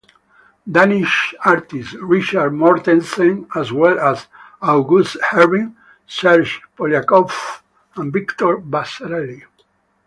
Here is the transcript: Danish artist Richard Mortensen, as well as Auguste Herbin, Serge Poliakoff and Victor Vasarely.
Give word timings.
Danish 0.71 1.35
artist 1.45 1.93
Richard 1.93 2.53
Mortensen, 2.53 3.45
as 3.55 3.71
well 3.71 3.99
as 3.99 4.25
Auguste 4.59 5.21
Herbin, 5.29 5.75
Serge 6.07 6.59
Poliakoff 6.75 7.61
and 7.95 8.11
Victor 8.11 8.57
Vasarely. 8.57 9.43